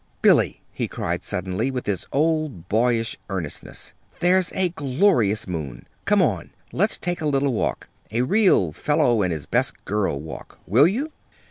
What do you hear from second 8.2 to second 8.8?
real